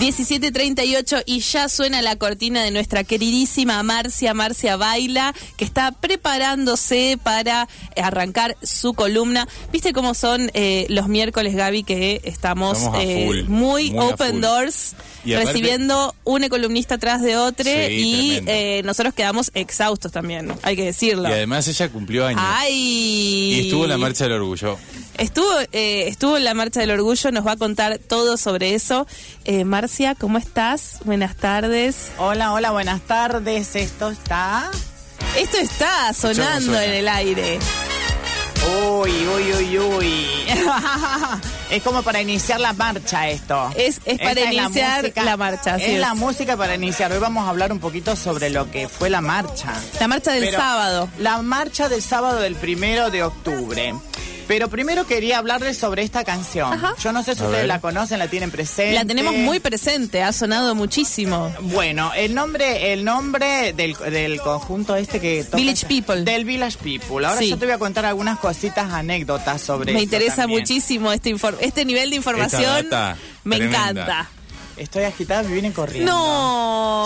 [0.00, 7.18] 17.38 y ya suena la cortina de nuestra queridísima Marcia, Marcia Baila, que está preparándose
[7.22, 7.68] para
[8.02, 9.46] arrancar su columna.
[9.70, 15.34] ¿Viste cómo son eh, los miércoles, Gaby, que estamos eh, full, muy, open doors, Y
[15.34, 20.76] aparte- recibiendo una columnista atrás de otra Sí, y eh, nosotros quedamos exhaustos también, hay
[20.76, 21.28] que decirlo.
[21.28, 22.40] Y además ella cumplió años.
[22.42, 22.72] ¡Ay!
[22.72, 24.78] Y estuvo en la Marcha del Orgullo.
[25.18, 29.06] Estuvo, eh, estuvo en la Marcha del Orgullo, nos va a contar todo sobre eso.
[29.44, 30.98] Eh, Marcia, ¿cómo estás?
[31.04, 32.10] Buenas tardes.
[32.18, 33.76] Hola, hola, buenas tardes.
[33.76, 34.70] Esto está.
[35.36, 37.58] Esto está sonando en el aire.
[38.82, 40.26] Uy, uy, uy, uy.
[41.70, 43.70] es como para iniciar la marcha esto.
[43.76, 45.98] Es- es para Esta iniciar la marcha, Es, es.
[46.00, 47.10] la música para iniciar.
[47.12, 49.72] Hoy vamos a hablar un poquito sobre lo que fue la marcha.
[49.98, 51.08] La marcha del Pero sábado.
[51.18, 53.94] La marcha del sábado del primero de octubre.
[54.50, 56.72] Pero primero quería hablarles sobre esta canción.
[56.72, 56.96] Ajá.
[57.00, 57.68] Yo no sé si A ustedes ver.
[57.68, 58.94] la conocen, la tienen presente.
[58.96, 61.54] La tenemos muy presente, ha sonado muchísimo.
[61.60, 66.22] Bueno, el nombre, el nombre del, del conjunto este que toca Village esta- People.
[66.24, 67.24] Del Village People.
[67.28, 67.48] Ahora Sí.
[67.50, 70.62] yo te voy a contar algunas cositas, anécdotas sobre Me interesa también.
[70.62, 72.90] muchísimo este, este nivel de información.
[72.90, 73.90] data Me tremenda.
[73.90, 74.30] encanta.
[74.80, 76.10] Estoy agitada, me vienen corriendo.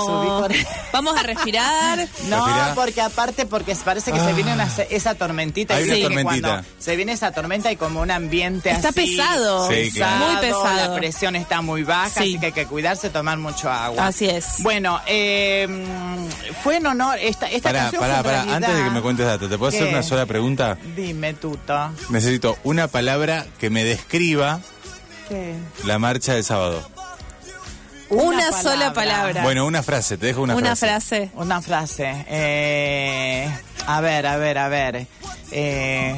[0.07, 0.41] Subí No.
[0.41, 0.71] corriendo.
[0.93, 1.99] Vamos a respirar.
[2.29, 2.73] No, Respirá.
[2.75, 5.75] porque aparte, porque parece que se viene una, esa tormentita.
[5.75, 6.49] Hay y una que tormentita.
[6.49, 9.01] cuando se viene esa tormenta y como un ambiente Está así.
[9.17, 9.69] pesado.
[9.71, 10.27] Sí, claro.
[10.27, 10.89] Muy pesado.
[10.91, 12.21] La presión está muy baja, Sí.
[12.21, 14.07] así que hay que cuidarse, tomar mucho agua.
[14.07, 14.63] Así es.
[14.63, 15.69] Bueno, eh,
[16.63, 17.19] fue en honor.
[17.21, 18.37] Esta, esta Pará, canción pará, fue en pará.
[18.45, 20.79] realidad- Antes de que me cuentes datos, ¿te puedo hacer una sola pregunta?
[20.97, 21.91] Dime, Tuto.
[22.09, 24.61] Necesito una palabra que me describa
[25.29, 25.55] ¿Qué?
[25.85, 26.89] la marcha del sábado.
[28.11, 29.43] Una sola palabra.
[29.43, 31.27] Bueno, una frase, te dejo una, Una frase.
[31.27, 31.31] frase.
[31.37, 32.25] Una frase.
[32.29, 33.49] Eh,
[33.87, 35.07] a ver, a ver, a ver.
[35.51, 36.15] Eh,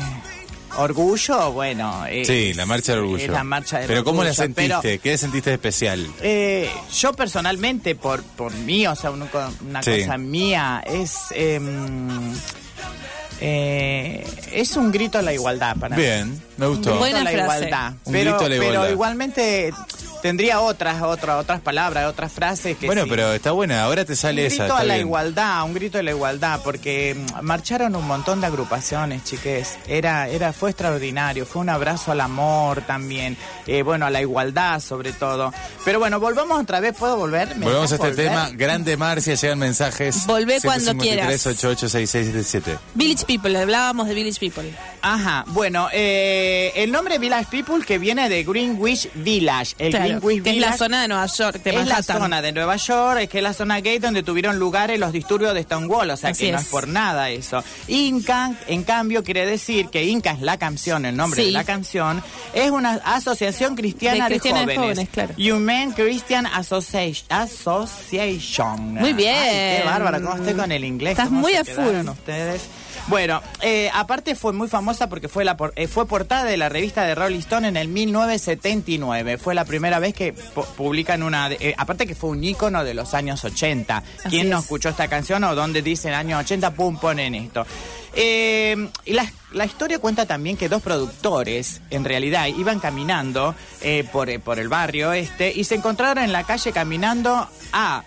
[0.79, 2.05] orgullo, bueno.
[2.07, 3.25] eh, Sí, la marcha del orgullo.
[3.25, 4.77] es la marcha del Pero ¿cómo la sentiste?
[4.83, 6.07] pero- ¿Qué sentiste de especial?
[6.21, 9.29] Eh, yo personalmente, por, por mí, o sea, un-
[9.69, 10.01] una Sí.
[10.01, 11.17] cosa mía, es...
[11.35, 12.35] em,
[13.41, 16.03] eh, es un grito a la igualdad para mí.
[16.03, 16.91] Bien, me Un gustó.
[16.91, 17.45] grito Buena a la frase.
[17.59, 17.93] igualdad.
[18.05, 18.91] Un pero, grito a la pero igualdad.
[18.93, 19.73] igualmente
[20.27, 23.11] tendría otras, otras, otras palabras, otras frases que Bueno, sí.
[23.11, 24.65] pero está buena, ahora te sale un esa.
[24.65, 25.07] grito está a la bien.
[25.07, 29.79] igualdad, un grito a la igualdad, porque mm, marcharon un montón de agrupaciones, chiques.
[29.87, 33.37] Era, era, fue extraordinario, fue un abrazo al amor también,
[33.69, 35.53] eh, bueno, a la igualdad sobre todo.
[35.85, 37.55] Pero bueno, volvamos otra vez, ¿puedo volver?
[37.57, 38.29] ¿Me Volvemos a este volver?
[38.29, 38.51] tema.
[38.53, 40.27] Grande Marcia, llegan mensajes.
[40.27, 41.47] Volvé cuando 153 quieras.
[41.47, 42.79] 886677.
[42.95, 44.75] Village People, hablábamos de Village People.
[45.03, 49.75] Ajá, bueno, eh, el nombre Village People que viene de Greenwich Village.
[49.79, 52.19] El Claro, Que es la zona de Nueva York, de es la Manhattan.
[52.19, 55.55] zona de Nueva York, es que es la zona gay donde tuvieron lugares los disturbios
[55.55, 56.65] de Stonewall, o sea Así que no es.
[56.65, 57.63] es por nada eso.
[57.89, 61.47] Inca, en cambio, quiere decir que Inca es la canción, el nombre Sí.
[61.49, 62.23] de la canción,
[62.55, 64.77] es una asociación cristiana De de, jóvenes.
[64.79, 65.35] jóvenes, claro.
[65.39, 68.95] Human Christian Associ- Association.
[68.95, 69.35] Muy bien.
[69.37, 71.13] Ay, qué bárbaro, ¿cómo estoy con el inglés?
[71.13, 72.09] Estás ¿Cómo muy a full.
[72.09, 72.63] ustedes?
[73.09, 76.69] Bueno, eh, aparte fue muy famosa porque fue, la por- eh, fue portada de la
[76.69, 79.39] revista de Rolling Stone en el 1979.
[79.39, 81.49] Fue la primera vez que pu- publican una...
[81.49, 83.97] de- eh, aparte que fue un ícono de los años 80.
[83.99, 84.65] Así ¿Quién no es.
[84.65, 86.73] escuchó esta canción o dónde dicen años 80?
[86.75, 87.65] Pum, ponen esto.
[88.15, 94.05] Eh, y la, la historia cuenta también que dos productores, en realidad, iban caminando eh,
[94.11, 98.03] por, eh, por el barrio este y se encontraron en la calle caminando a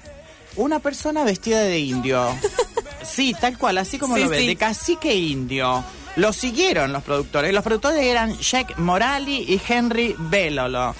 [0.58, 2.28] una persona vestida de indio.
[3.10, 4.48] Sí, tal cual, así como Sí, lo ves, sí.
[4.48, 5.84] de cacique indio.
[6.16, 7.54] Lo siguieron los productores.
[7.54, 10.96] Los productores eran Jack Morali y Henry Bellolo.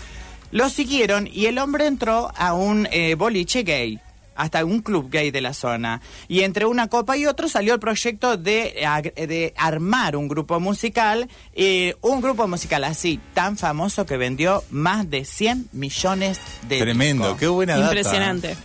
[0.52, 4.00] Lo siguieron y el hombre entró a un eh, boliche gay,
[4.36, 6.02] hasta un club gay de la zona.
[6.28, 8.74] Y entre una copa y otro salió el proyecto de,
[9.16, 15.10] de armar un grupo musical, eh, un grupo musical así, tan famoso que vendió más
[15.10, 17.40] de 100 millones de Tremendo, discos.
[17.40, 17.86] qué buena data.
[17.88, 18.56] Impresionante.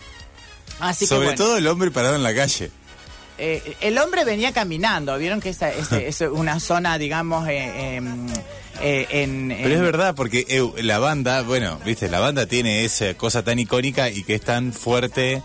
[0.80, 1.36] Así que Sobre bueno.
[1.44, 2.70] todo el hombre parado en la calle.
[3.38, 8.26] Eh, el hombre venía caminando, vieron que esa es, es una zona, digamos, eh, em,
[8.80, 13.14] eh, en, Pero es verdad, porque eh, la banda, bueno, viste, la banda tiene esa
[13.14, 15.42] cosa tan icónica y que es tan fuerte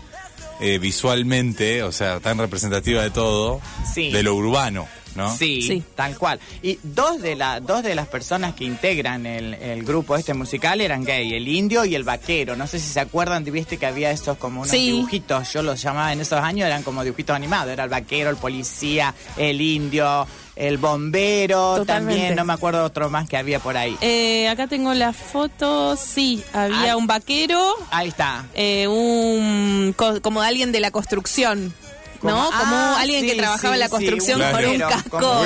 [0.60, 3.60] eh, visualmente, o sea, tan representativa de todo,
[3.94, 4.10] Sí.
[4.10, 5.34] de lo urbano, ¿no?
[5.36, 5.82] Sí, Sí.
[5.94, 6.38] tal cual.
[6.62, 10.80] Y dos de, la, dos de las personas que integran el, el grupo este musical
[10.80, 12.56] eran gay, el indio y el vaquero.
[12.56, 14.92] No sé si se acuerdan, viste que había esos como unos Sí.
[14.92, 17.72] dibujitos, yo los llamaba en esos años, eran como dibujitos animados.
[17.72, 20.26] Era el vaquero, el policía, el indio,
[20.56, 22.14] el bombero, Totalmente.
[22.20, 23.96] también, no me acuerdo otro más que había por ahí.
[24.02, 26.96] Eh, acá tengo la foto, sí, había Ah.
[26.96, 27.60] un vaquero,
[27.90, 28.44] Ahí está.
[28.54, 31.72] eh, un co- como alguien de la construcción.
[32.22, 32.30] ¿No?
[32.46, 34.78] Como- Como ah, alguien que sí, trabajaba sí, en la sí, construcción un con un
[34.78, 35.40] casco, como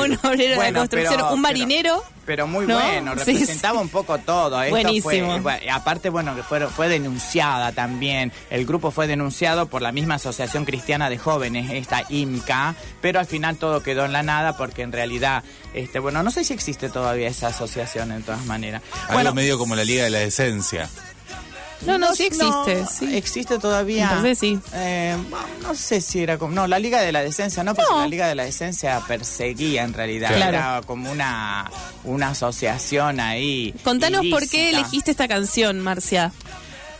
[0.00, 2.04] un obrero de la construcción, pero- un marinero.
[2.26, 2.78] Pero muy ¿No?
[2.78, 4.60] bueno, Sí, representaba un poco todo.
[4.62, 5.30] Esto Buenísimo.
[5.32, 8.32] Fue, bueno, aparte, bueno, que fue, fue denunciada también.
[8.50, 13.24] El grupo fue denunciado por la misma Asociación Cristiana de Jóvenes, esta IMCA, pero al
[13.24, 15.42] final todo quedó en la nada porque en realidad,
[15.72, 18.82] este, bueno, no sé si existe todavía esa asociación de todas maneras.
[19.04, 20.90] Algo Bueno, medio como la Liga de la Esencia.
[21.82, 22.44] No, no, sí existe.
[22.80, 23.16] no, sí.
[23.16, 24.04] Existe todavía.
[24.08, 24.58] Entonces sí.
[24.74, 25.16] Eh,
[25.62, 26.52] no sé si era como.
[26.54, 28.00] No, la Liga de la Decencia no, porque No.
[28.00, 30.34] la Liga de la Decencia perseguía en realidad.
[30.34, 30.56] Claro.
[30.56, 31.70] Era como una,
[32.04, 33.74] una asociación ahí.
[33.84, 36.32] Contanos por qué elegiste esta canción, Marcia.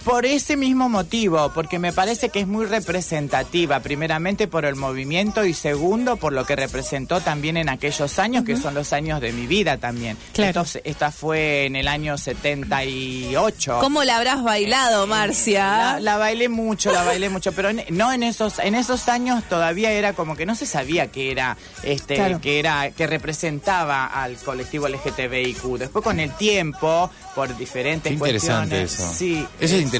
[0.09, 5.45] Por ese mismo motivo, porque me parece que es muy representativa, primeramente por el movimiento
[5.45, 9.35] y segundo por lo que representó también en aquellos años, que son los años de
[9.35, 10.17] mi vida también.
[10.33, 10.63] Claro.
[10.63, 13.81] Esto- esta fue en el año 78.
[13.83, 15.77] ¿Cómo la habrás bailado, Marcia?
[15.77, 19.45] La, la bailé mucho, la bailé mucho, pero en- no en esos en esos años
[19.47, 22.41] todavía era como que no se sabía que era este Claro.
[22.41, 25.77] que era que representaba al colectivo LGTBIQ.
[25.79, 29.13] Después con el tiempo, por diferentes Qué interesante cuestiones, eso.
[29.15, 29.98] sí, Eso es interesante,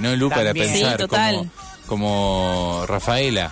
[0.00, 0.28] ¿no, Lu?
[0.30, 1.50] Para pensar Sí, total.
[1.86, 3.50] como, como Rafaela.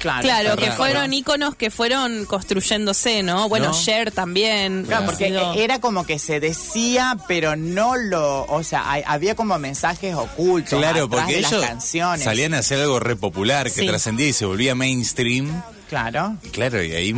[0.00, 3.48] claro, Claro, que fueron íconos que fueron construyéndose, ¿no?
[3.48, 3.74] Bueno, ¿No?
[3.74, 4.84] Cher también.
[4.86, 9.34] Claro, porque sido- era como que se decía, pero no lo, o sea, hay- había
[9.34, 12.24] como mensajes ocultos Claro, atrás porque de las ellos canciones.
[12.24, 13.86] salían a hacer algo re popular, que Sí.
[13.86, 15.62] trascendía y se volvía mainstream.
[15.88, 16.36] Claro.
[16.42, 17.14] Y claro, y ahí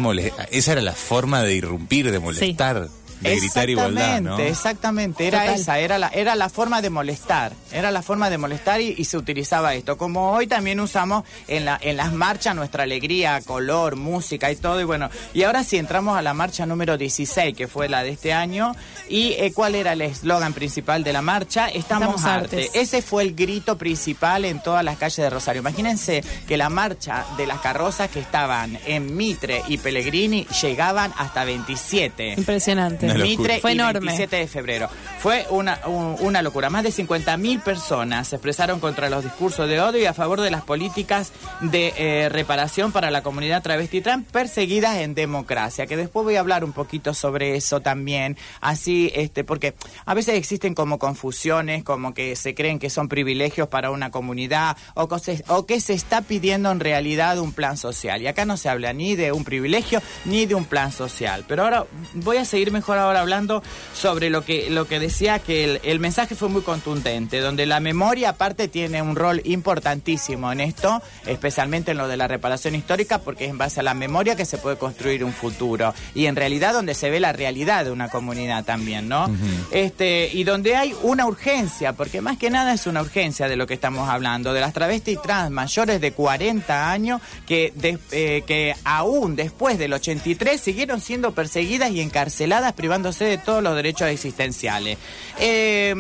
[0.50, 2.88] esa era la forma de irrumpir, de molestar,
[3.20, 4.38] de gritar igualdad, ¿no?
[4.38, 5.60] Exactamente, exactamente, era Total.
[5.60, 9.04] esa, era la, era la forma de molestar, era la forma de molestar y, y
[9.04, 9.96] se utilizaba esto.
[9.96, 14.80] Como hoy también usamos en, la, en las marchas nuestra alegría, color, música y todo.
[14.80, 18.10] Y bueno, y ahora sí entramos a la marcha número 16, que fue la de
[18.10, 18.74] este año.
[19.08, 21.68] ¿Y eh, cuál era el eslogan principal de la marcha?
[21.68, 22.56] Estamos, Estamos arte.
[22.56, 22.70] artes.
[22.74, 25.60] Ese fue el grito principal en todas las calles de Rosario.
[25.60, 31.44] Imagínense que la marcha de las carrozas que estaban en Mitre y Pellegrini llegaban hasta
[31.44, 32.34] 27.
[32.36, 33.05] Impresionante.
[33.14, 34.00] Mitre Fue y enorme.
[34.00, 34.88] 27 de febrero.
[35.26, 36.70] Fue una, un- una locura.
[36.70, 40.52] Más de 50.000 personas se expresaron contra los discursos de odio y a favor de
[40.52, 45.88] las políticas de eh, reparación para la comunidad travesti trans perseguidas en democracia.
[45.88, 48.37] Que después voy a hablar un poquito sobre eso también.
[48.61, 49.75] Así, este, porque
[50.05, 54.76] a veces existen como confusiones, como que se creen que son privilegios para una comunidad
[54.94, 58.23] o se, o que se está pidiendo en realidad un plan social.
[58.23, 61.44] Y acá no se habla ni de un privilegio ni de un plan social.
[61.49, 61.84] Pero ahora
[62.14, 63.61] voy a seguir mejor ahora hablando
[63.93, 67.80] sobre lo que, lo que decía que el, el mensaje fue muy contundente, donde la
[67.80, 73.18] memoria aparte tiene un rol importantísimo en esto, especialmente en lo de la reparación histórica,
[73.20, 75.94] porque es en base a la memoria que se puede construir un futuro.
[76.14, 79.26] Y en realidad donde se ve la realidad de una comunidad también, ¿no?
[79.70, 83.66] este, y donde hay una urgencia, porque más que nada es una urgencia de lo
[83.66, 88.74] que estamos hablando, de las travestis trans mayores de 40 años que, de- eh, que
[88.84, 94.95] aún después del 83 siguieron siendo perseguidas y encarceladas privándose de todos los derechos existenciales.
[95.38, 95.94] Eh,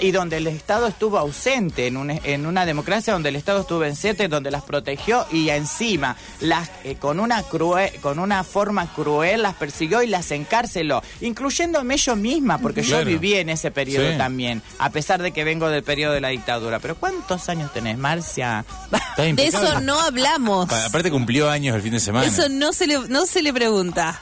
[0.00, 3.84] y donde el Estado estuvo ausente en, un- en una democracia donde el Estado estuvo
[3.84, 9.42] ausente, donde las protegió y encima las eh, con una cruel, con una forma cruel
[9.42, 14.18] las persiguió y las encarceló, incluyéndome yo misma, porque yo viví en ese periodo Sí.
[14.18, 16.78] también, a pesar de que vengo del periodo de la dictadura.
[16.80, 18.64] Pero ¿cuántos años tenés, Marcia?
[19.16, 20.68] De eso no hablamos.
[20.68, 22.26] Pa- Aparte cumplió años el fin de semana.
[22.26, 24.18] Eso no se le, no se le pregunta.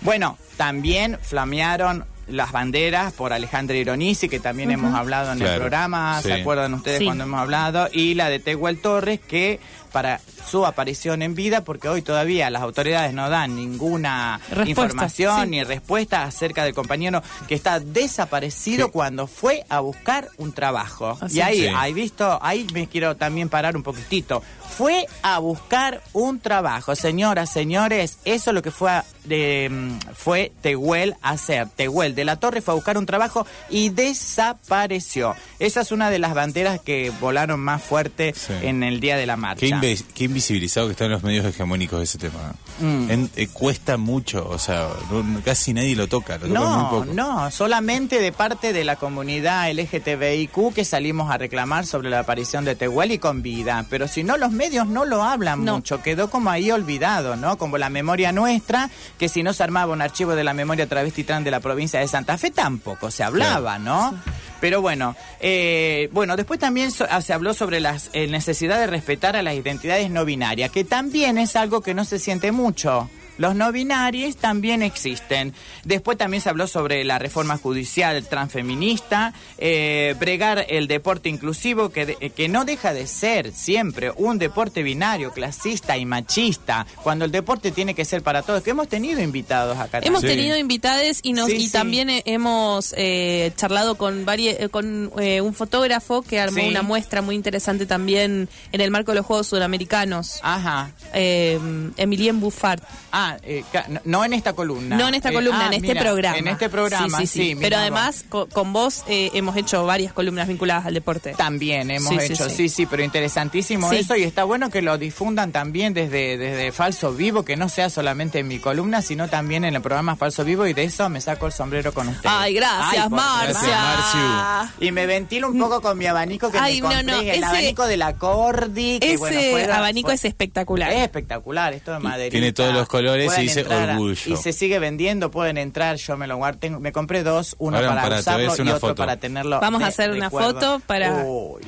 [0.00, 6.20] Bueno, también flamearon las banderas por Alejandra Ironisi, que también hemos hablado en el programa,
[6.22, 6.40] ¿se sí.
[6.40, 7.04] acuerdan ustedes Sí.
[7.04, 7.88] cuando hemos hablado?
[7.92, 9.60] Y la de Tehuel Torres, que
[9.90, 15.44] para su aparición en vida, porque hoy todavía las autoridades no dan ninguna Respuesta, información
[15.44, 15.50] sí.
[15.50, 18.92] ni respuesta acerca del compañero que está desaparecido Sí.
[18.92, 21.18] cuando fue a buscar un trabajo.
[21.20, 21.68] Así y ahí, Sí.
[21.76, 24.42] ahí visto, ahí me quiero también parar un poquitito.
[24.76, 30.14] Fue a buscar un trabajo, señoras, señores, eso es lo que fue a- de, mm,
[30.14, 31.68] fue Tehuel a hacer.
[31.76, 35.34] Tehuel de la Torre fue a buscar un trabajo y desapareció.
[35.58, 38.52] Esa es una de las banderas que volaron más fuerte Sí.
[38.62, 39.60] en el día de la marcha.
[39.60, 42.54] Qué, qué invisibilizado que están los medios hegemónicos ese tema.
[42.80, 43.10] Mm.
[43.10, 46.82] En- eh, cuesta mucho, o sea, no- no- casi nadie lo toca, lo toca muy
[46.82, 47.04] No, poco.
[47.06, 52.64] no, solamente de parte de la comunidad LGTBIQ que salimos a reclamar sobre la aparición
[52.64, 53.84] de Tehuel y con vida.
[53.90, 55.74] Pero si no, los medios no lo hablan No.
[55.76, 57.58] mucho, quedó como ahí olvidado, ¿no?
[57.58, 61.24] Como la memoria nuestra, que si no se armaba un archivo de la memoria travesti
[61.24, 64.14] trans de la provincia de Santa Fe, tampoco se hablaba, ¿no?
[64.60, 69.34] Pero bueno, eh, bueno, después también so- ah, se habló sobre la necesidad de respetar
[69.34, 73.08] a las identidades no binarias, que también es algo que no se siente mucho.
[73.40, 75.54] Los no binarios también existen.
[75.84, 82.04] Después también se habló sobre la reforma judicial transfeminista, eh, bregar el deporte inclusivo, que,
[82.04, 87.30] de- que no deja de ser siempre un deporte binario, clasista y machista, cuando el
[87.32, 90.00] deporte tiene que ser para todos, que hemos tenido invitados acá.
[90.02, 90.32] Hemos también.
[90.32, 90.36] Sí.
[90.36, 91.72] tenido invitades y nos Sí, y sí.
[91.72, 96.68] también eh, hemos eh, charlado con vari- eh, con eh, un fotógrafo que armó Sí.
[96.68, 100.40] una muestra muy interesante también en el marco de los Juegos Sudamericanos.
[100.42, 100.90] Ajá.
[101.14, 101.58] Eh,
[101.96, 102.80] Emilien Buffard.
[103.12, 104.96] Ah, eh, no, no en esta columna.
[104.96, 106.38] No en esta Eh, columna, ah, en este mira, programa.
[106.38, 107.26] En este programa, sí.
[107.26, 107.56] Sí, sí, sí.
[107.60, 111.34] Pero además, co- con, vos eh, hemos hecho varias columnas vinculadas al deporte.
[111.36, 112.56] También hemos hecho, sí.
[112.56, 113.96] sí, sí, pero interesantísimo Sí.
[113.96, 117.90] eso y está bueno que lo difundan también desde, desde Falso Vivo, que no sea
[117.90, 121.20] solamente en mi columna, sino también en el programa Falso Vivo y de eso me
[121.20, 122.34] saco el sombrero con ustedes.
[122.36, 123.50] Ay, gracias, por Marcia.
[123.50, 124.86] Gracias, Marciu.
[124.86, 127.28] Y me ventilo un poco con mi abanico que Ay, me no, compré, no, el
[127.28, 128.98] ese- abanico de la Cordi.
[129.00, 130.92] Que, Ese bueno, fuera- abanico fue- es espectacular.
[130.92, 132.30] Es espectacular, esto de madera.
[132.30, 134.34] tiene todos los colores y dice orgullo.
[134.34, 136.58] Y se sigue vendiendo, pueden entrar, yo me lo guardo.
[136.58, 138.94] tengo- me compré dos, uno Ahora, para usarlo y otro foto.
[138.96, 139.60] para tenerlo.
[139.60, 140.52] Vamos a hacer una recuerdo.
[140.54, 141.62] foto para- Uy,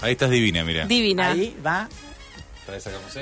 [0.00, 0.86] Ahí estás divina, mira.
[0.86, 1.32] Divina.
[1.32, 1.88] Ahí va.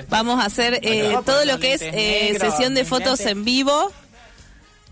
[0.08, 3.92] Vamos a hacer eh, todo lo que es eh, sesión de fotos en vivo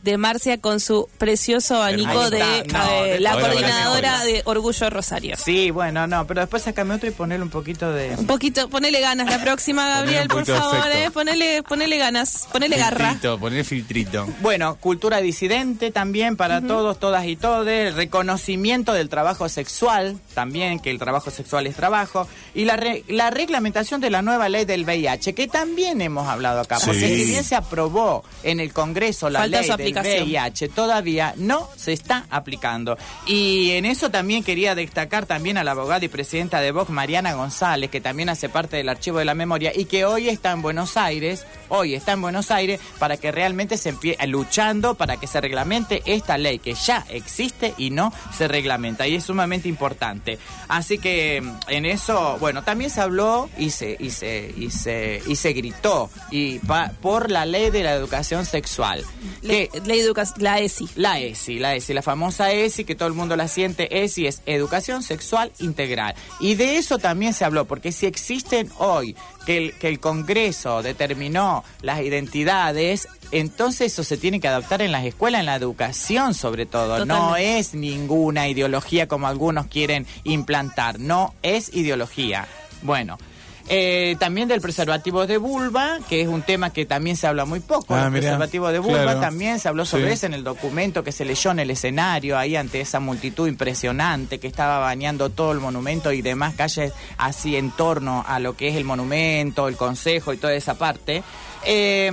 [0.04, 2.38] de Marcia con su precioso abanico de.
[2.73, 5.37] No, eh, de la coordinadora de Orgullo Rosario.
[5.37, 8.11] Sí, bueno, no, pero después sacame otro y ponele un poquito de...
[8.16, 13.08] Un poquito, ponele ganas la próxima, Gabriel, por favor, eh, ponele, ponele ganas, ponele garra.
[13.11, 14.26] Filtrito, poner filtrito.
[14.40, 17.94] Bueno, cultura disidente también para todos, todas y todes.
[17.94, 22.28] Reconocimiento del trabajo sexual también, que el trabajo sexual es trabajo.
[22.54, 26.61] Y la, re- la reglamentación de la nueva ley del VIH, que también hemos hablado
[26.61, 26.78] acá.
[26.78, 26.87] Sí.
[26.87, 29.70] Porque si bien se aprobó en el Congreso la Falta ley
[30.00, 30.24] aplicación.
[30.28, 32.96] VIH, todavía no se está aplicando.
[33.26, 37.32] Y en eso también quería destacar también a la abogada y presidenta de Vox, Mariana
[37.34, 40.62] González, que también hace parte del archivo de la memoria y que hoy está en
[40.62, 45.26] Buenos Aires, hoy está en Buenos Aires para que realmente se empiece luchando para que
[45.26, 50.38] se reglamente esta ley que ya existe y no se reglamenta y es sumamente importante.
[50.68, 55.22] Así que mm, en eso, bueno, también se habló y se y se y se
[55.26, 59.04] y se gritó y pa- por la ley de la educación sexual.
[59.42, 60.88] Le- que ley educa- la ESI.
[60.97, 64.43] la ESI, la ESI, la famosa ESI que todo el mundo la siente, ESI es
[64.47, 66.14] Educación Sexual Integral.
[66.41, 70.83] Y de eso también se habló, porque si existen hoy que el, que el Congreso
[70.83, 76.35] determinó las identidades, entonces eso se tiene que adaptar en las escuelas, en la educación
[76.35, 77.05] sobre todo.
[77.05, 82.47] No es ninguna ideología como algunos quieren implantar, no es ideología.
[82.83, 83.19] Bueno.
[83.68, 87.61] Eh, también del preservativo de vulva, que es un tema que también se habla muy
[87.61, 87.94] poco.
[87.94, 89.21] Ah, el mirá, preservativo de vulva claro.
[89.21, 90.12] también se habló sobre Sí.
[90.12, 94.38] eso en el documento que se leyó en el escenario, ahí ante esa multitud impresionante
[94.38, 98.68] que estaba bañando todo el monumento y demás calles así en torno a lo que
[98.68, 101.23] es el monumento, el consejo y toda esa parte.
[101.64, 102.12] Eh,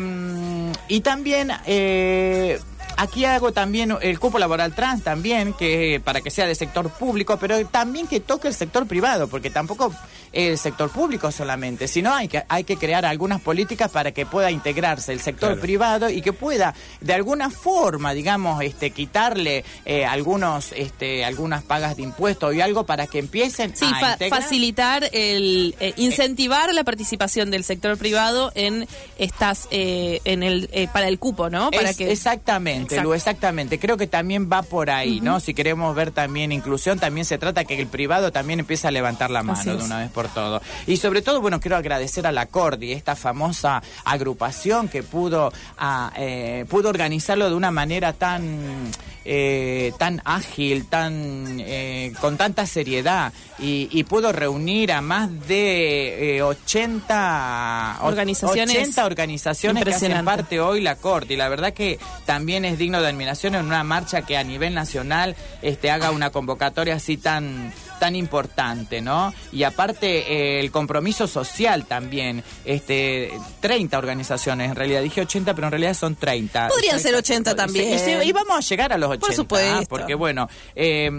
[0.88, 1.52] y también...
[1.66, 2.60] eh,
[3.02, 7.38] Aquí hago también el cupo laboral trans también, que para que sea de sector público,
[7.38, 9.92] pero también que toque el sector privado, porque tampoco
[10.34, 14.50] el sector público solamente, sino hay que, hay que crear algunas políticas para que pueda
[14.52, 15.62] integrarse el sector Claro.
[15.62, 21.98] privado y que pueda de alguna forma, digamos, este, quitarle eh, algunos, este, algunas pagas
[21.98, 24.42] de impuestos y algo para que empiecen Sí, a fa- integrar.
[24.44, 30.88] facilitar, el, eh, incentivar la participación del sector privado en estas, eh, en el, eh,
[30.94, 31.72] para el cupo, ¿no?
[31.72, 33.32] Para Es- que Exactamente, Exacto.
[33.32, 33.80] Exactamente.
[33.80, 35.40] Creo que también va por ahí, ¿no?
[35.40, 39.32] Si queremos ver también inclusión, también se trata que el privado también empiece a levantar
[39.32, 40.62] la mano de una vez por todo.
[40.88, 46.12] Y sobre todo, bueno, quiero agradecer a la Cordi, esta famosa agrupación que pudo, ah,
[46.18, 48.92] eh, pudo organizarlo de una manera tan...
[49.26, 56.38] eh, tan ágil, tan eh, con tanta seriedad y, y pudo reunir a más de
[56.38, 61.74] eh, 80 o- Organizaciones 80 organizaciones que hacen parte hoy la Corte y la verdad
[61.74, 66.12] que también es digno de admiración en una marcha que a nivel nacional este haga
[66.12, 69.32] una convocatoria así tan tan importante, ¿no?
[69.54, 75.68] Y aparte eh, el compromiso social también, este 30 organizaciones, en realidad dije 80, pero
[75.68, 76.70] en realidad son 30.
[76.70, 78.00] Podrían ser 80 Sí, también.
[78.24, 79.86] y vamos a llegar a los 80, Por supuesto.
[79.88, 81.12] porque bueno, eh,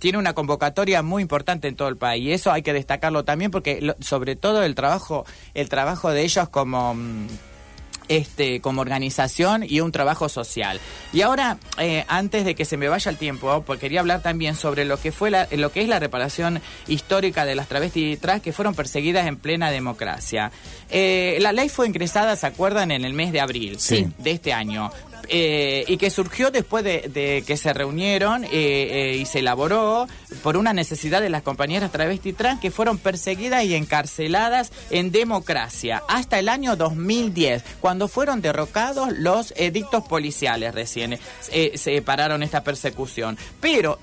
[0.00, 3.52] tiene una convocatoria muy importante en todo el país y eso hay que destacarlo también
[3.52, 5.24] porque lo- sobre todo el trabajo
[5.54, 7.26] el trabajo de ellos como mm,
[8.08, 10.80] este, como organización y un trabajo social.
[11.12, 14.56] Y ahora, eh, antes de que se me vaya el tiempo, pues quería hablar también
[14.56, 18.16] sobre lo que fue la- lo que es la reparación histórica de las travestis y
[18.16, 20.52] trans que fueron perseguidas en plena democracia.
[20.90, 24.06] Eh, la ley fue ingresada, ¿se acuerdan?, en el mes de abril Sí.
[24.18, 24.90] de este año.
[25.28, 30.06] Eh, y que surgió después de, que se reunieron eh, eh, y se elaboró
[30.42, 36.02] por una necesidad de las compañeras travesti trans que fueron perseguidas y encarceladas en democracia
[36.08, 41.18] hasta el año 2010, cuando fueron derrocados los edictos policiales recién
[41.74, 43.38] se pararon esta persecución.
[43.60, 43.98] Pero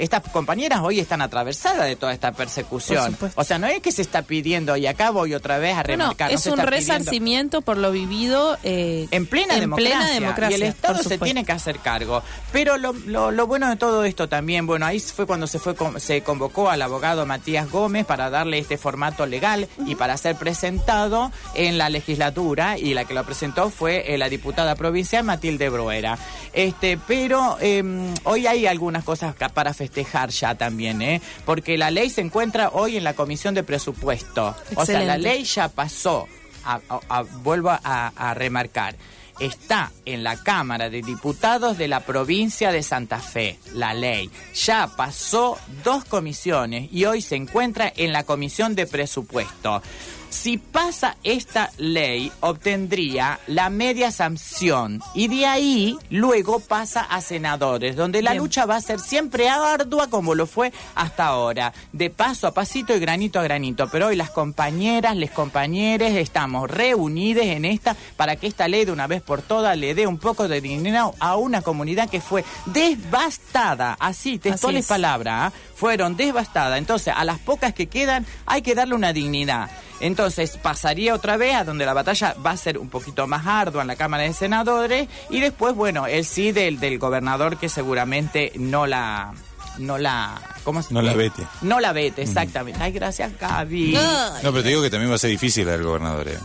[0.00, 3.16] estas compañeras hoy están atravesadas de toda esta persecución.
[3.34, 5.82] O sea, no es que se está pidiendo, y acá voy otra vez a No,
[5.82, 6.30] no, remarcar.
[6.32, 10.60] no es un pidiendo- resarcimiento por lo vivido eh, en plena, democracia, plena democracia, y
[10.62, 12.22] el Estado se tiene que hacer cargo.
[12.52, 15.74] Pero lo, lo- lo bueno de todo esto también, bueno, ahí fue cuando se fue
[15.98, 21.30] se convocó al abogado Matías Gómez para darle este formato legal y para ser presentado
[21.54, 26.18] en la legislatura y la que lo presentó fue eh, la diputada provincial Matilde Bruera.
[26.52, 27.82] Este, pero eh,
[28.24, 29.89] hoy hay algunas cosas para festejar
[30.30, 31.20] ya también, ¿eh?
[31.44, 34.56] Porque la ley se encuentra hoy en la Comisión de Presupuesto.
[34.76, 36.26] O sea, la ley ya pasó.
[36.64, 38.94] A- a- a- vuelvo a remarcar.
[39.38, 44.30] Está en la Cámara de Diputados de la provincia de Santa Fe, la ley.
[44.66, 49.82] Ya pasó dos comisiones y hoy se encuentra en la Comisión de Presupuesto.
[50.30, 57.96] Si pasa esta ley, obtendría la media sanción y de ahí luego pasa a senadores,
[57.96, 58.44] donde la Bien.
[58.44, 62.94] lucha va a ser siempre ardua como lo fue hasta ahora, de paso a pasito
[62.94, 63.88] y granito a granito.
[63.90, 68.92] Pero hoy las compañeras, les compañeros, estamos reunidas en esta para que esta ley de
[68.92, 72.44] una vez por todas le dé un poco de dinero a una comunidad que fue
[72.66, 74.88] devastada, así, textuales es.
[74.88, 75.52] palabras, ¿ah?
[75.74, 76.78] fueron devastadas.
[76.78, 79.68] Entonces, a las pocas que quedan hay que darle una dignidad.
[80.00, 83.82] Entonces pasaría otra vez a donde la batalla va a ser un poquito más ardua
[83.82, 88.52] en la Cámara de Senadores y después, bueno, el sí del, del gobernador que seguramente
[88.56, 89.32] no la...
[89.78, 90.40] No la...
[90.64, 91.42] ¿Cómo se No la eh, vete.
[91.62, 92.82] No la vete, exactamente.
[92.82, 93.94] Ay, gracias, Gaby.
[94.42, 96.38] No, pero te digo que también va a ser difícil el gobernador, eh.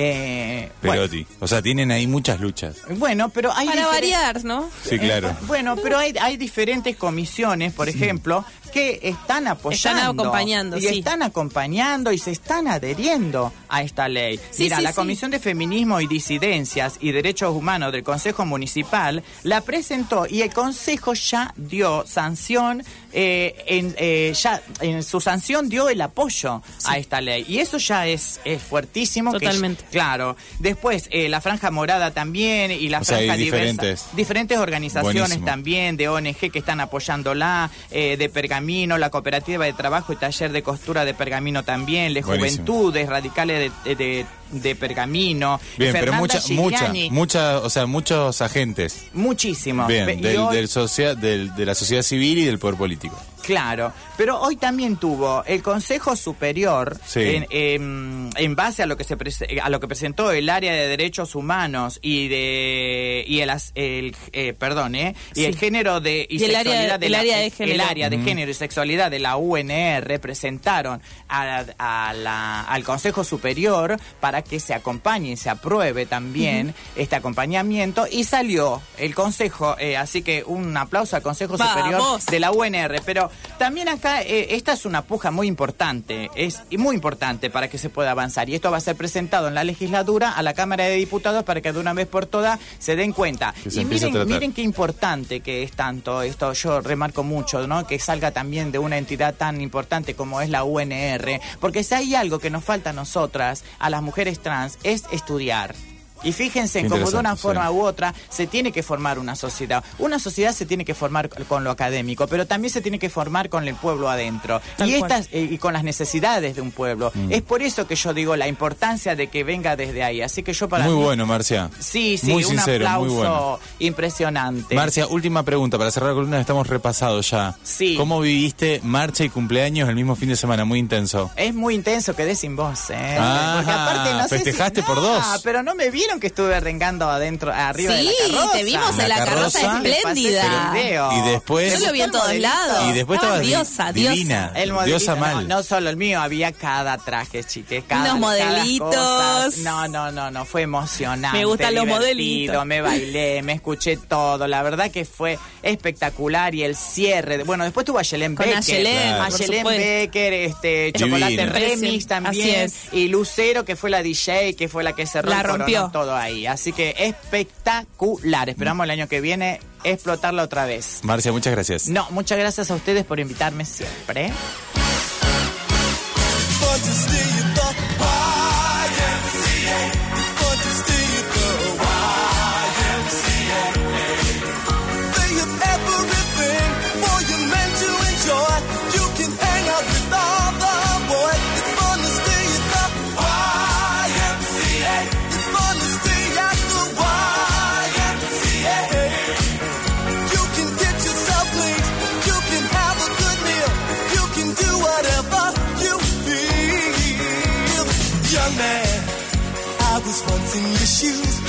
[0.00, 1.26] Eh, bueno, Perotti.
[1.40, 2.76] O sea, tienen ahí muchas luchas.
[2.90, 4.70] bueno, pero hay para variar, ¿no?
[4.88, 5.30] Sí, claro.
[5.30, 9.98] Eh, bueno, pero hay, hay diferentes comisiones, por ejemplo, que están apoyando.
[9.98, 10.98] Están acompañando, Y sí.
[10.98, 14.38] están acompañando y se están adheriendo a esta ley.
[14.50, 14.96] Sí, Mira, sí, la sí.
[14.96, 20.52] Comisión de Feminismo y Disidencias y Derechos Humanos del Consejo Municipal la presentó y el
[20.52, 22.82] Consejo ya dio sanción,
[23.12, 27.44] eh, en, eh, ya en su sanción dio el apoyo a esta ley.
[27.48, 29.32] Y eso ya es, es fuertísimo.
[29.32, 29.84] que- Totalmente.
[29.90, 30.36] claro.
[30.58, 33.66] Después, eh, la Franja Morada también y la O sea, Franja Diversa.
[33.82, 34.04] diferentes.
[34.14, 35.46] Diferentes organizaciones Buenísimo.
[35.46, 40.50] también de ONG que están apoyándola, eh, de Pergamino, la Cooperativa de Trabajo y Taller
[40.50, 42.66] de Costura de Pergamino también, de Buenísimo.
[42.66, 45.60] Juventudes Radicales de, de- de Pergamino.
[45.76, 49.06] Bien, pero Fernanda mucha, mucha, Gigliani, mucha, o sea, muchos agentes.
[49.12, 49.86] Muchísimo.
[49.86, 53.18] Pe- Bien, del, hoy- del socia- del- de la sociedad civil y del poder político.
[53.42, 57.20] Claro, pero hoy también tuvo el Consejo Superior Sí.
[57.20, 59.16] en, em, en base a lo que se
[59.62, 64.96] a lo que presentó el área de derechos humanos y de y el, eh, perdón
[64.96, 65.44] eh, y Sí.
[65.46, 67.84] el género de y, Y el área- sexualidad de el la- área de el género.
[67.84, 73.96] área de género y sexualidad de la UNR presentaron a, a la- al Consejo Superior
[74.20, 79.96] para que se acompañe y se apruebe también este acompañamiento y salió el Consejo eh,
[79.96, 83.02] así que un aplauso al Consejo Superior de la UNR.
[83.04, 87.78] Pero también acá, eh, esta es una puja muy importante, es muy importante para que
[87.78, 88.48] se pueda avanzar.
[88.48, 91.60] Y esto va a ser presentado en la legislatura a la Cámara de Diputados para
[91.60, 93.54] que de una vez por todas se den cuenta.
[93.64, 97.86] Y miren, miren qué importante que es tanto esto, yo remarco mucho, ¿no?
[97.86, 101.40] Que salga también de una entidad tan importante como es la UNR.
[101.60, 105.74] Porque si hay algo que nos falta a nosotras, a las mujeres trans, es estudiar.
[106.22, 107.72] Y fíjense, como de una forma sí.
[107.74, 109.84] u otra, se tiene que formar una sociedad.
[109.98, 113.48] Una sociedad se tiene que formar con lo académico, pero también se tiene que formar
[113.48, 114.60] con el pueblo adentro.
[114.76, 117.12] Tal y estas eh, y con las necesidades de un pueblo.
[117.14, 117.32] Mm.
[117.32, 120.22] Es por eso que yo digo la importancia de que venga desde ahí.
[120.22, 121.70] Así que yo para Muy mí- bueno, Marcia.
[121.78, 123.58] Sí, sí, Muy un sincero, aplauso muy bueno.
[123.78, 124.74] impresionante.
[124.74, 125.78] Marcia, última pregunta.
[125.78, 127.56] Para cerrar la columna, estamos repasados ya.
[127.62, 127.94] Sí.
[127.96, 130.64] ¿Cómo viviste marcha y cumpleaños el mismo fin de semana?
[130.64, 131.30] Muy intenso.
[131.36, 133.16] Es muy intenso, quedé sin voz, ¿eh?
[133.18, 135.24] Ah, Porque aparte no sé si- festejaste por No, dos.
[135.44, 138.52] pero no me vieron que estuve rengando adentro, arriba de Sí, la carroza.
[138.56, 139.80] te vimos en la carroza.
[139.84, 140.72] espléndida.
[141.12, 142.88] Y después- Yo lo vi en todos lados.
[142.88, 144.44] Y después di- diosa, divina.
[144.46, 144.60] diosa.
[144.62, 145.46] El modelito, Diosa mal.
[145.48, 149.58] No, no solo el mío, había cada traje, chiques, cada Unos cada modelitos.
[149.58, 151.36] No, no, no, no, fue emocionante.
[151.38, 152.64] Me gustan los modelitos.
[152.64, 154.46] Me bailé, me escuché todo.
[154.48, 157.38] La verdad que fue espectacular y el cierre.
[157.38, 158.86] de- Bueno, después tuvo a Yelén Con Becker.
[159.20, 159.64] A por Yelén.
[159.64, 160.92] Becker, este.
[160.92, 162.60] Chocolate Remix Así también.
[162.60, 162.74] es.
[162.92, 165.90] Y Lucero, que fue la DJ, que fue la que cerró La rompió.
[166.02, 166.46] Todo ahí.
[166.46, 168.48] Así que espectacular.
[168.48, 171.00] Esperamos el año que viene explotarla otra vez.
[171.02, 171.88] Marcia, muchas gracias.
[171.88, 174.32] No, muchas gracias a ustedes por invitarme siempre.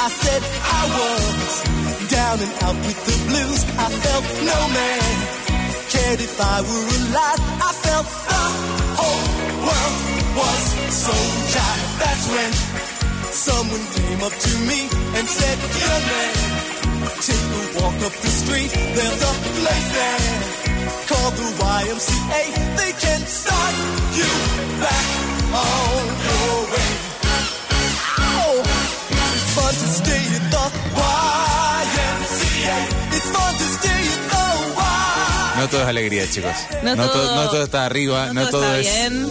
[0.01, 0.41] I said
[0.79, 1.51] I was
[2.07, 3.62] down and out with the blues.
[3.75, 5.12] I felt no man
[5.91, 7.41] cared if I were alive.
[7.67, 8.43] I felt the
[8.95, 9.27] whole
[9.67, 9.99] world
[10.39, 10.63] was
[11.03, 11.15] so
[11.51, 11.88] jive.
[11.99, 12.51] That's when
[13.27, 14.79] someone came up to me
[15.19, 16.35] and said, Young man,
[17.19, 18.71] take a walk up the street.
[18.71, 20.21] There's a place there
[21.12, 22.43] called the YMCA.
[22.79, 23.75] They can start
[24.15, 24.31] you
[24.79, 25.07] back
[25.59, 27.09] on your way.
[35.60, 36.52] No todo es alegría, chicos.
[36.84, 39.12] No, to- todo, no todo está arriba, no, todo, está es.
[39.12, 39.28] bien.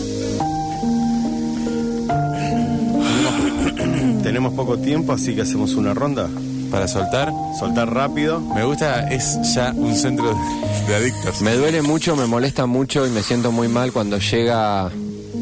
[4.22, 6.28] Tenemos poco tiempo, así que hacemos una ronda.
[6.70, 8.40] Para soltar, Soltar rápido.
[8.40, 10.36] me gusta, es ya un centro
[10.86, 11.40] de adictos.
[11.40, 14.90] Me duele mucho, me molesta mucho y me siento muy mal cuando llega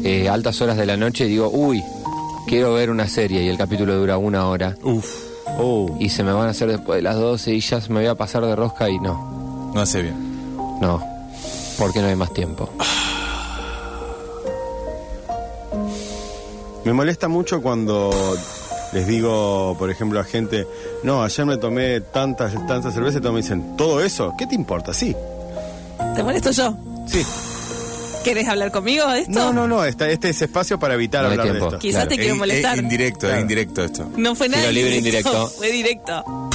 [0.05, 1.83] eh, altas horas de la noche y digo, uy,
[2.47, 4.77] quiero ver una serie y el capítulo dura una hora.
[4.83, 5.05] Uf,
[5.59, 7.99] Oh, Y se me van a hacer después de las 12 y ya se me
[8.01, 10.26] voy a pasar de rosca y no, no hace bien.
[10.81, 11.03] No,
[11.77, 12.69] porque no hay más tiempo.
[16.85, 18.37] me molesta mucho cuando
[18.93, 20.65] les digo, por ejemplo, a gente,
[21.03, 24.33] no, ayer me tomé tantas, tantas cervezas y todos me dicen, ¿todo eso?
[24.37, 24.93] ¿Qué te importa?
[24.93, 25.13] Sí,
[26.15, 26.75] ¿Te molesto yo?
[27.07, 27.23] sí.
[28.23, 29.31] ¿Querés hablar conmigo de esto?
[29.31, 31.79] No, no, no, esta- este es espacio para evitar No hablar de esto.
[31.79, 32.77] Quizás te Es- quiero es molestar.
[32.77, 33.35] indirecto, Claro.
[33.35, 34.09] es indirecto esto.
[34.17, 34.69] No fue nada.
[34.69, 35.47] Libre indirecto.
[35.47, 36.49] Fue directo.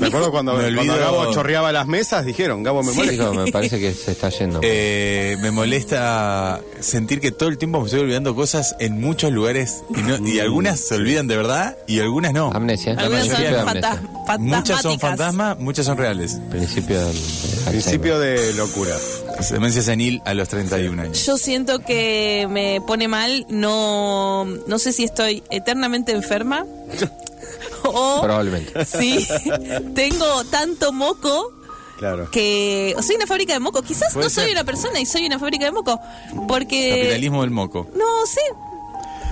[0.00, 3.32] Me acuerdo cuando, Me cuando olvido- Gabo chorreaba las mesas, dijeron, Gabo me molesta.
[3.32, 4.60] Me parece que se está yendo.
[4.62, 9.82] Eh, me molesta sentir que todo el tiempo me estoy olvidando cosas en muchos lugares
[9.90, 12.50] y, no- y algunas se olvidan de verdad y algunas no.
[12.52, 12.94] Amnesia.
[12.94, 14.02] La Algunas son mayoría amnesia.
[14.26, 14.38] fantas-.
[14.40, 16.38] Muchas son fantasmas, muchas son reales.
[16.50, 18.94] Principio del del Principio de locura.
[19.50, 21.24] Demencia senil a los 31 años.
[21.26, 26.66] Yo siento que me pone mal, no, no sé si estoy eternamente enferma
[27.90, 28.84] o Probablemente.
[28.84, 29.26] sí,
[29.94, 31.52] tengo tanto moco
[31.98, 32.30] Claro.
[32.30, 33.82] que o soy una fábrica de moco.
[33.82, 34.52] Quizás no soy ser.
[34.52, 36.00] una persona y soy una fábrica de moco,
[36.46, 37.88] porque Capitalismo del moco.
[37.96, 38.40] no sé,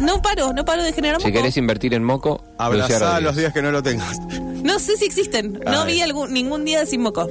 [0.01, 1.39] no paro, no paro de generar Si moco.
[1.39, 4.19] querés invertir en moco, Abrazá los días que no lo tengas.
[4.65, 5.95] No sé si existen, no Ay.
[5.95, 7.29] vi algún, ningún día sin moco.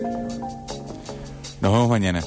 [1.62, 2.24] Nos vemos mañana.